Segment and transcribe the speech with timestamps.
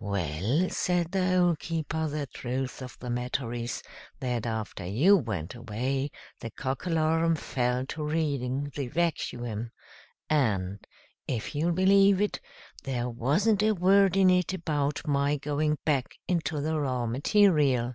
[0.00, 3.82] "Well," said the Hole keeper, "the truth of the matter is,
[4.18, 6.10] that after you went away
[6.40, 9.72] the Cockalorum fell to reading the Vacuum;
[10.30, 10.86] and,
[11.28, 12.40] if you'll believe it,
[12.84, 17.92] there wasn't a word in it about my going back into the raw material."